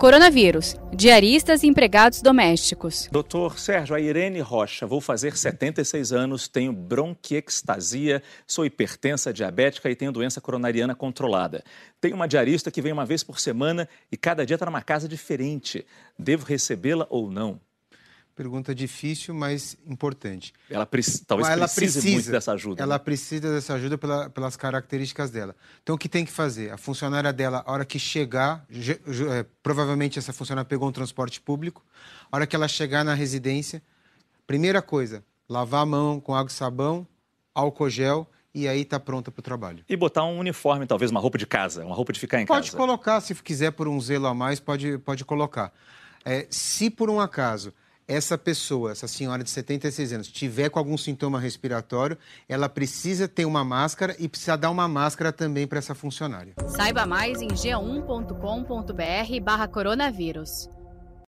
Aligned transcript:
Coronavírus. 0.00 0.76
Diaristas 0.94 1.62
e 1.62 1.66
empregados 1.66 2.22
domésticos. 2.22 3.06
Doutor 3.12 3.58
Sérgio, 3.58 3.94
a 3.94 4.00
Irene 4.00 4.40
Rocha, 4.40 4.86
vou 4.86 4.98
fazer 4.98 5.36
76 5.36 6.10
anos, 6.10 6.48
tenho 6.48 6.72
bronquiectasia, 6.72 8.22
sou 8.46 8.64
hipertensa, 8.64 9.30
diabética 9.30 9.90
e 9.90 9.94
tenho 9.94 10.10
doença 10.10 10.40
coronariana 10.40 10.94
controlada. 10.94 11.62
Tenho 12.00 12.16
uma 12.16 12.26
diarista 12.26 12.70
que 12.70 12.80
vem 12.80 12.94
uma 12.94 13.04
vez 13.04 13.22
por 13.22 13.38
semana 13.38 13.86
e 14.10 14.16
cada 14.16 14.46
dia 14.46 14.54
está 14.54 14.64
numa 14.64 14.80
casa 14.80 15.06
diferente. 15.06 15.84
Devo 16.18 16.46
recebê-la 16.46 17.06
ou 17.10 17.30
não? 17.30 17.60
Pergunta 18.40 18.74
difícil, 18.74 19.34
mas 19.34 19.76
importante. 19.86 20.54
Ela 20.70 20.88
talvez 21.26 21.46
ela 21.46 21.68
precise 21.68 22.00
precisa, 22.00 22.10
muito 22.10 22.30
dessa 22.30 22.52
ajuda. 22.52 22.82
Ela 22.82 22.94
né? 22.94 22.98
precisa 22.98 23.52
dessa 23.52 23.74
ajuda 23.74 23.98
pela, 23.98 24.30
pelas 24.30 24.56
características 24.56 25.30
dela. 25.30 25.54
Então, 25.82 25.94
o 25.94 25.98
que 25.98 26.08
tem 26.08 26.24
que 26.24 26.32
fazer? 26.32 26.72
A 26.72 26.78
funcionária 26.78 27.34
dela, 27.34 27.62
a 27.66 27.70
hora 27.70 27.84
que 27.84 27.98
chegar, 27.98 28.64
é, 28.72 29.44
provavelmente 29.62 30.18
essa 30.18 30.32
funcionária 30.32 30.66
pegou 30.66 30.88
um 30.88 30.92
transporte 30.92 31.38
público, 31.38 31.84
a 32.32 32.36
hora 32.38 32.46
que 32.46 32.56
ela 32.56 32.66
chegar 32.66 33.04
na 33.04 33.12
residência, 33.12 33.82
primeira 34.46 34.80
coisa, 34.80 35.22
lavar 35.46 35.82
a 35.82 35.86
mão 35.86 36.18
com 36.18 36.34
água 36.34 36.48
e 36.50 36.54
sabão, 36.54 37.06
álcool 37.54 37.90
gel 37.90 38.26
e 38.54 38.66
aí 38.66 38.80
está 38.80 38.98
pronta 38.98 39.30
para 39.30 39.40
o 39.40 39.42
trabalho. 39.42 39.84
E 39.86 39.94
botar 39.94 40.24
um 40.24 40.38
uniforme, 40.38 40.86
talvez 40.86 41.10
uma 41.10 41.20
roupa 41.20 41.36
de 41.36 41.46
casa, 41.46 41.84
uma 41.84 41.94
roupa 41.94 42.10
de 42.10 42.18
ficar 42.18 42.40
em 42.40 42.46
pode 42.46 42.68
casa. 42.68 42.74
Pode 42.74 42.88
colocar, 42.88 43.20
se 43.20 43.34
quiser 43.34 43.72
por 43.72 43.86
um 43.86 44.00
zelo 44.00 44.26
a 44.26 44.34
mais, 44.34 44.58
pode, 44.58 44.96
pode 44.96 45.26
colocar. 45.26 45.74
É, 46.24 46.46
se 46.48 46.88
por 46.88 47.10
um 47.10 47.20
acaso 47.20 47.74
essa 48.10 48.36
pessoa, 48.36 48.90
essa 48.90 49.06
senhora 49.06 49.44
de 49.44 49.50
76 49.50 50.12
anos, 50.12 50.26
tiver 50.26 50.68
com 50.68 50.80
algum 50.80 50.98
sintoma 50.98 51.38
respiratório, 51.38 52.18
ela 52.48 52.68
precisa 52.68 53.28
ter 53.28 53.44
uma 53.44 53.64
máscara 53.64 54.16
e 54.18 54.28
precisa 54.28 54.56
dar 54.56 54.70
uma 54.70 54.88
máscara 54.88 55.32
também 55.32 55.64
para 55.64 55.78
essa 55.78 55.94
funcionária. 55.94 56.54
Saiba 56.66 57.06
mais 57.06 57.40
em 57.40 57.48
g1.com.br 57.48 59.40
barra 59.44 59.68
coronavírus. 59.68 60.68